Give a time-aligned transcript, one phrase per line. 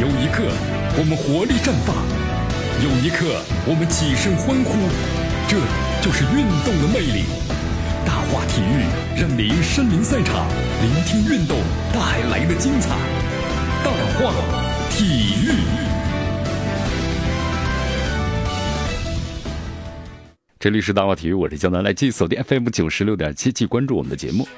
[0.00, 0.44] 有一刻，
[0.96, 1.92] 我们活力绽放；
[2.80, 3.36] 有一刻，
[3.68, 4.72] 我们起身欢呼。
[5.46, 5.58] 这
[6.00, 7.24] 就是运动的魅力。
[8.06, 8.88] 大话体育
[9.20, 10.48] 让您身临赛场，
[10.80, 11.58] 聆听运动
[11.92, 12.00] 带
[12.30, 12.96] 来的精彩。
[13.84, 14.32] 大话
[14.88, 15.52] 体育。
[20.58, 24.48] 这里是大话体育，我是江南，来继续锁定 FM 九十六点七，继续关注我们的节目。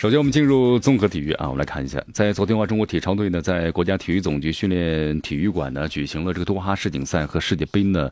[0.00, 8.10] 首先，我们进入综合体育啊，我们来看一下，在昨天的话，中国体操队呢，在国家体育总局训练体育馆呢，举行了这个多哈世锦赛和世界杯呢，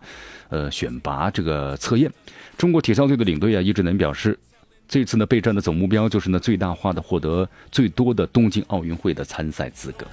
[0.51, 2.13] 呃，选拔这个测验。
[2.59, 4.39] 中国体操队的领队啊，易志能表示，
[4.87, 10.07] 这次呢备战的总目标就是呢，最大化的获得最多的东京奥运会的参赛资格。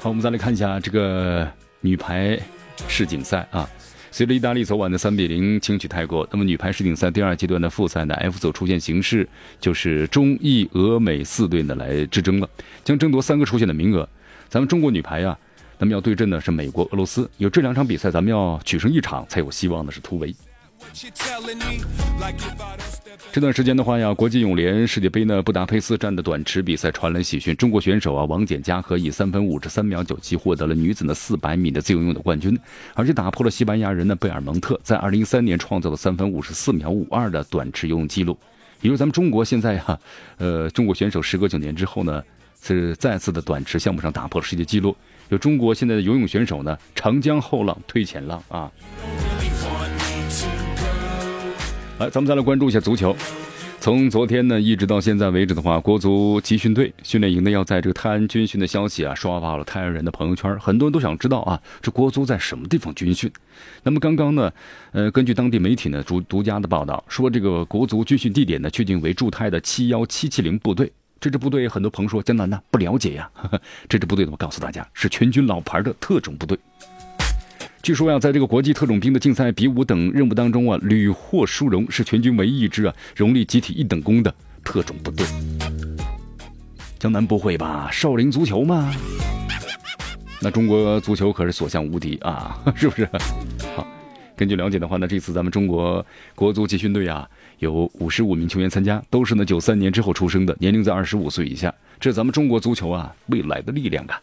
[0.00, 1.46] 好，我们再来看一下这个
[1.82, 2.40] 女排
[2.88, 3.68] 世锦赛啊。
[4.16, 9.28] 随着意大利昨晚的三比零轻取泰国，那么女排世锦赛第二阶段的复赛呢，F 组出现形势
[9.60, 12.48] 就是中意俄美四队呢来之争了，
[12.82, 14.08] 将争夺三个出线的名额。
[14.48, 15.38] 咱们中国女排啊，
[15.76, 20.34] 那么要对阵的是美国、俄罗斯，有这两场比赛，咱们要取胜一场才有希望的是突围。
[23.36, 32.58] 这段时间的话呀，国际泳联世界杯呢，布达佩斯站的短池比赛传来喜讯，中国选手啊王简嘉禾以三分五十三秒九七获得了女子的四百米的自由泳的冠军，
[32.94, 38.38] 而且打破了西班牙人的贝尔蒙特在二零一三年创造的三分五十四秒五二的短池游泳记录。
[38.80, 40.00] 也就是咱们中国现在哈，
[40.38, 42.22] 呃，中国选手时隔九年之后呢，
[42.62, 44.96] 是再次的短池项目上打破了世界纪录。
[45.28, 48.72] 有中国现在的游泳选手呢，长江后浪推前浪啊。
[51.98, 53.16] 来，咱们再来关注一下足球。
[53.80, 60.58] 从昨天呢，一直到现在为止的话，国足集训队训练营呢要在这个泰安军训的消息啊，刷爆了泰安人的朋友圈。
[60.58, 63.30] 很多人都想知道啊，这国足在什么地方军训？
[63.82, 64.52] 那么刚刚呢，
[64.92, 70.92] 呃，根据当地媒体呢独独家的报道说，这个国足军训地点呢确定为驻泰的七幺七七零部队。
[71.18, 73.30] 这支部队很多朋友说江南呢不了解呀，
[73.88, 76.58] 这支部队我告诉大家是全军老牌的特种部队。
[77.86, 85.24] 据说呀，在这个国际特种兵的竞赛、比武等任务当中啊，屡获殊荣，是全军唯一一支啊荣立集体一等功的特种部队。
[86.98, 87.88] 江南不会吧？
[87.92, 88.92] 少林足球吗？
[90.42, 93.08] 那中国足球可是所向无敌啊，是不是？
[93.76, 93.86] 好，
[94.34, 96.04] 根据了解的话呢，这次咱们中国
[96.34, 97.24] 国足集训队啊，
[97.60, 101.72] 有五十五名球员参加，都是呢九三年之后出生的，年龄在二十五岁以下。
[102.00, 104.20] 这是咱们中国足球啊未来的力量啊。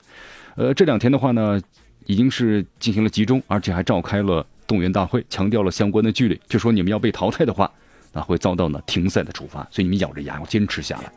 [0.56, 1.62] 呃，这两天的话呢。
[2.06, 7.70] 已经是进行了集中，而且还召开了动员大会，强调了相关的纪律，就说你们要被淘汰的话，
[8.12, 11.12] 那会遭到呢停赛的处罚，所以你们咬着牙要坚持下来。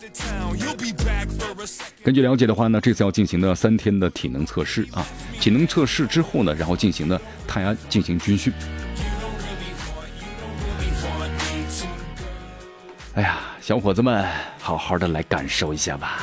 [2.02, 5.04] 根据了解的话呢，这次要进行的三天的体能测试啊，
[5.41, 8.53] 体能测试之后呢，然后进行的泰安进行军训。
[13.14, 14.26] 哎呀，小伙子们，
[14.58, 16.22] 好好的来感受一下吧。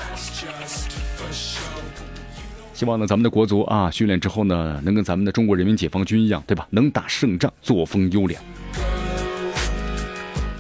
[2.84, 6.68] 希望呢，咱们的国足啊，训练之后呢，能跟咱们的中国人民解放军一样，对吧？
[6.70, 8.44] 能打胜仗，作风优良。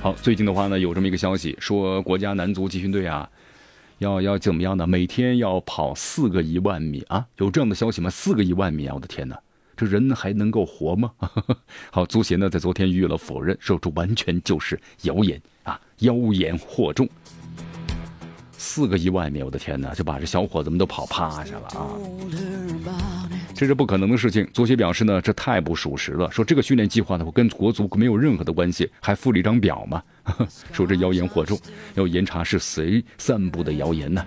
[0.01, 3.29] 好，最近的话呢，有这么一个消息，说国家男足集训队啊，
[3.97, 4.87] 要要怎么样呢？
[4.87, 7.25] 每天要跑四个一万米啊？
[7.39, 8.09] 有这样的消息吗？
[8.09, 8.95] 四个一万米啊！
[8.95, 9.37] 我的天哪，
[9.75, 11.11] 这人还能够活吗？
[11.91, 17.05] 好，足协呢在昨天予以了否认，说这完全就是谣言啊，妖言惑众。
[18.65, 21.91] 四个一外面，我的天哪，就把这小伙子们都跑趴下了啊！
[23.53, 24.47] 这是不可能的事情。
[24.53, 30.01] 足协表示呢，这太不属实了，说这个训练计划呢跟国足没有任何的关系，还附了一张表嘛，
[30.71, 31.59] 说这谣言惑众，
[31.95, 34.25] 要严查是谁散布的谣言呢？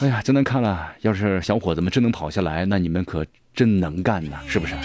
[0.00, 4.76] 哎呀，真难看了，要是小伙子们真能跑下来，那你们可真能干呐，是不是？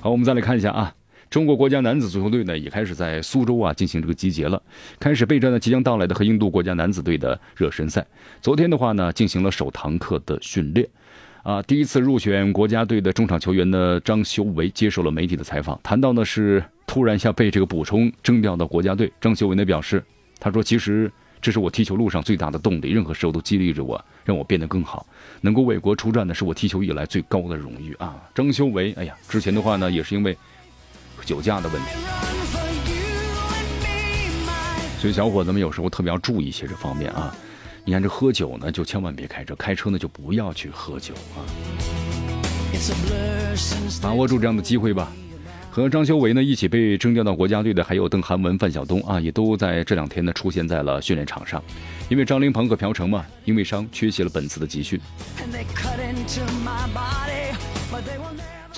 [0.00, 0.94] 好，我们再来看一下啊。
[1.30, 4.60] 中国国家男子足球队呢，也开始在苏州啊进行这个集结了，
[4.98, 8.06] 开始备战呢即将到来的和印度国家男子队的热身赛。
[8.40, 10.88] 昨天的话呢，进行了首堂课的训练，
[11.42, 19.12] 啊，第一次入选国家队的中场球员呢张修为接受了媒体的采访，谈到呢是突然一下被这个补充征调到国家队。
[19.20, 20.02] 张修为呢表示，
[20.40, 25.06] 他说其实这是我踢球路上最大的动力，任何时候都激励着我，让我变得更好，
[25.42, 28.16] 能够为国出战呢是我踢球以来最高的荣誉啊。
[28.34, 30.34] 张修为，哎呀，之前的话呢也是因为。
[31.28, 31.88] 酒驾的问题，
[34.98, 37.36] 所以小伙子们有时候特别要注意一些这方面啊。
[37.84, 41.44] 你看这喝酒呢，就千万别开车；开车呢，就不要去喝酒啊。
[44.00, 45.12] 把握住这样的机会吧。
[45.70, 51.62] 和张修为呢一起被征调到国家队的还有邓涵文、范晓东啊，也都在这两天呢出现在了训练场上。
[52.08, 54.98] 因为张琳芃和朴成嘛，因为伤缺席了本次的集训。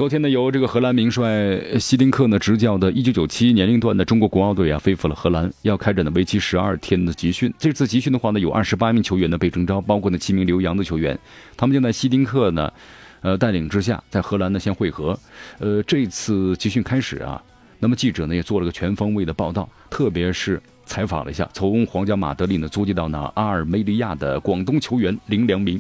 [0.00, 7.52] 昨天呢，由这个荷兰名帅希丁克呢执教的1997年龄段的中国国奥队啊，飞赴了荷兰，要开展的为期十二天的集训。
[7.58, 11.18] 这次集训的话呢，有二十八名球员呢被征召，包括呢七名留洋的球员，
[11.54, 12.72] 他们将在希丁克呢，
[13.20, 15.18] 呃带领之下，在荷兰呢先会合。
[15.58, 17.42] 呃，这次集训开始啊，
[17.78, 25.78] 那么记者呢也做了个全方位的报道，特别是采访了一下从皇家马德里呢租借到呢阿尔梅利亚的广东球员林良铭。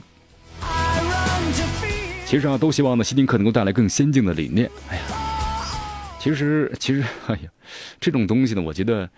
[2.30, 4.70] 其实啊，都希望呢，希丁克能够带来更先进的理念。
[4.88, 5.02] 哎呀，
[6.20, 7.50] 其实其实， 哎呀，
[7.98, 9.10] 这种东西呢，我觉得，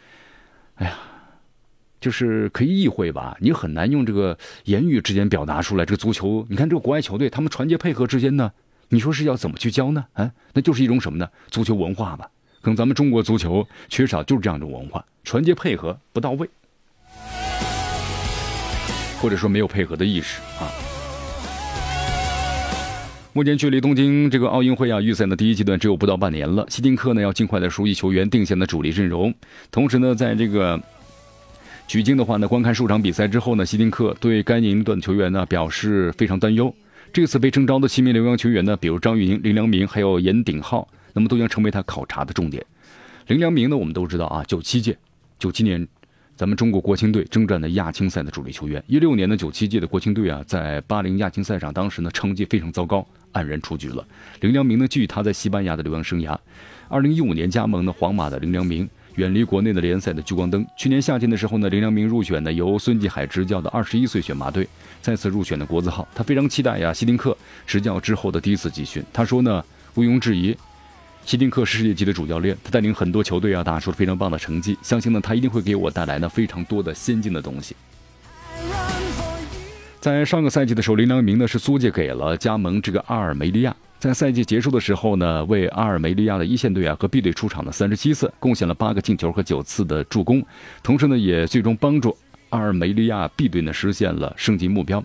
[0.77, 0.99] 哎呀，
[2.01, 5.85] 就是可以意会吧，你很难用这个言语之间表达出来。
[5.85, 8.51] 这个足球，你看这个国外球队，他们团结配合之间呢，
[8.89, 10.07] 你说是要怎么去教呢？
[10.15, 11.29] 啊，那就是一种什么呢？
[11.51, 12.27] 足球文化吧。
[12.63, 16.49] 可能咱们中国足球缺少就是这样一种文化，团结配合不到位，
[19.21, 20.73] 或者说没有配合的意识啊。
[23.35, 29.33] 目前距离东京这个奥运会啊预赛的第一阶段只有不到半年了，希丁克呢要尽快的熟悉球员，定下的主力阵容。
[29.71, 30.79] 同时呢，在这个
[31.89, 36.75] 取经的话呢，观看数场比赛之后呢，希丁克对该年龄段球员呢表示非常担忧。
[37.11, 42.63] 这次被征召的七名留洋球员呢，比如张玉宁、林良铭还有严鼎浩，那么都将成为他考察的重点。
[43.29, 44.95] 林良铭呢，我们都知道啊，九七届，
[45.39, 45.89] 九七年。
[46.35, 54.05] 咱们中国国青队征战的亚青赛的主力球员，一六年的九七届的国青队啊，在巴林亚青赛上，当时呢成绩非常糟糕，黯然出局了。
[54.41, 56.37] 林良铭呢，继续他在西班牙的留洋生涯。
[56.89, 60.67] 二零一五年加盟的皇马的林良铭，远离国内的联赛的聚光灯。
[60.77, 64.69] 去年夏天的时候呢，林良铭入选的由孙继海执教的二十一岁选拔队，
[65.01, 66.07] 再次入选的国字号。
[66.15, 67.37] 他非常期待呀，希丁克
[67.67, 69.03] 执教之后的第一次集训。
[69.13, 69.65] 他说呢，
[69.95, 70.57] 毋庸置疑。
[71.25, 74.77] 希丁克是世界级的主教练，他带领很多球队啊，打出了非常棒的成绩。
[74.83, 77.77] 相信呢，他一定会给我带来呢非常多的先进的东西。
[80.03, 83.73] 在上个赛季的时候，林良铭呢是租借给了加盟这个阿尔梅利亚。
[84.01, 90.45] 在赛季结束的时候呢，为阿尔梅利亚的一线队啊和 B 队出场了三十七次，贡献了八个进球和九次的助攻，
[90.83, 92.17] 同时呢也最终帮助
[92.49, 95.01] 阿尔梅利亚 B 队呢实现了升级目标。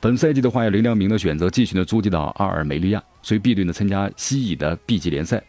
[0.00, 5.40] 本赛季的话，林良铭呢选择继续呢租借到阿尔梅利亚，所以 B 队呢参加西乙的 B 级联赛。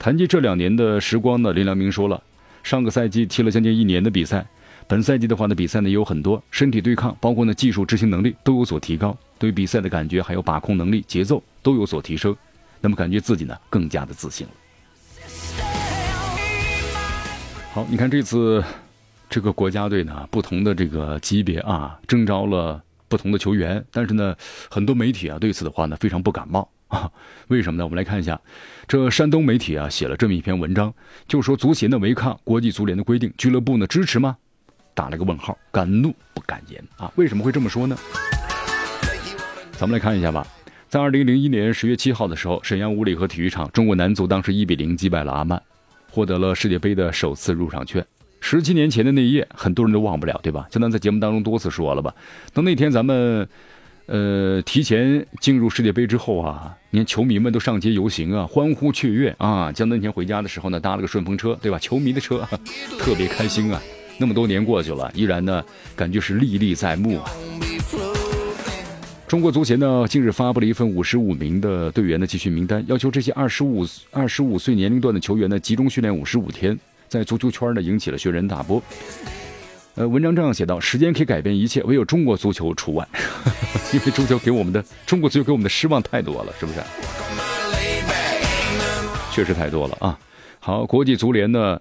[0.00, 2.20] 谈及这两年的时光呢，林良铭说了，
[2.64, 4.44] 上个赛季踢了将近一年的比赛，
[4.88, 12.34] 本赛季的话呢，比赛呢也有很多，身体对抗，包括呢技术执行能力都有所提高，对比赛的感觉还有把控能力、节奏都有所提升，
[12.80, 14.52] 那么感觉自己呢更加的自信了。
[17.74, 18.64] 好，你看这次
[19.28, 24.34] 这个国家队呢，不同的这个级别啊，征召了不同的球员，但是呢，
[24.70, 26.66] 很多媒体啊对此的话呢非常不感冒。
[26.88, 27.12] 啊，
[27.48, 27.84] 为什么呢？
[27.84, 28.40] 我们来看一下，
[28.86, 30.94] 这山东媒体啊写了这么一篇文章，
[31.26, 34.38] 就说足协呢违抗国际足联的规定，俱乐部呢支持吗？
[34.98, 37.08] 打了个问号，敢怒不敢言啊？
[37.14, 37.96] 为什么会这么说呢？
[39.70, 40.44] 咱们来看一下吧，
[40.88, 45.62] 在二零零一年十月七号的时候，沈阳五里河体育场，中国男足当时一比零击败了阿曼，
[46.10, 48.04] 获得了世界杯的首次入场券。
[48.40, 50.66] 十七年前的那一夜，很多人都忘不了，对吧？
[50.68, 52.12] 就咱在节目当中多次说了吧。
[52.52, 53.48] 等那天咱们。
[54.10, 59.70] 呃，提前进入世界杯之后啊，你看球迷们都上街游行啊，欢呼雀跃啊。
[59.70, 61.78] 江那天回家的时候呢，搭了个顺风车，对吧？
[61.78, 62.48] 球迷的车，
[62.98, 63.78] 特别开心啊。
[64.18, 67.30] 那么多年过去了，依然呢，感觉是历历在目啊。
[69.28, 76.78] 中国足协呢，近日发布了一份五十五名的队员的集训名单，要求这些二十五二十五岁年龄段的球员呢，集中训练五十五天，
[77.08, 78.82] 在足球圈呢，引起了轩然大波。
[79.94, 83.06] 呃，文章这样写道：“时间可以改变一切，唯有中国足球除外，
[83.92, 86.80] 因为足球给我们的中国足球给我们的失望太多了，是不是？
[89.32, 90.18] 确实太多了啊！
[90.58, 91.80] 好，国际足联呢，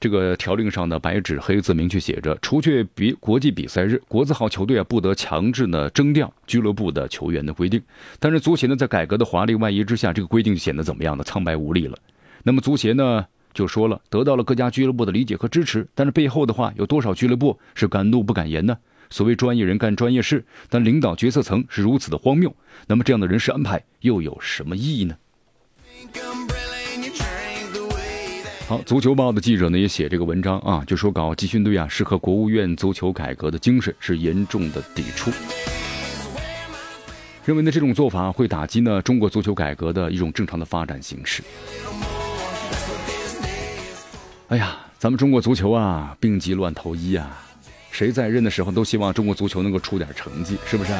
[0.00, 7.82] 这个条令上的白纸黑字明确写着，除却比国际比赛日，国字号球队啊不得强制呢征调俱乐部的球员的规定。
[8.18, 11.24] 但是足协呢，在改革的华丽外衣之下，这个规定就显得怎么样呢？
[11.24, 11.98] 苍白无力了。
[12.42, 18.76] 那么足协呢？”就说了，得到了各家俱乐部的理解和支持，但是背后的话，有多少俱乐部是敢怒不敢言呢？
[19.10, 22.54] 所谓专业人干专业事，但领导决策层是如此的荒谬，
[22.86, 25.16] 那么这样的人事安排又有什么意义呢？
[28.68, 35.30] 好，足球报的记者呢也写这个文章啊，就说搞集训队啊是和国务院足球改革的精神是严重的抵触，
[37.46, 41.42] 认为呢这种做法会打击呢中国足球改革的一种正常的发展形式。
[44.48, 47.42] 哎呀，咱们中国足球啊，病急乱投医啊，
[47.90, 50.92] 谁在任的时候都希望中国足球能够出点成绩，是不是？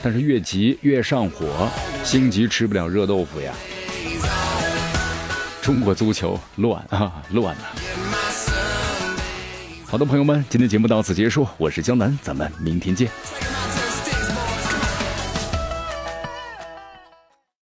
[0.00, 1.68] 但是越急越上火，
[2.04, 3.52] 心急吃不了热豆腐呀。
[5.68, 7.76] 中国足球乱啊，乱啊！
[9.84, 13.10] 好的，朋友们，今天节目到此结束，我是江南，咱们明天见。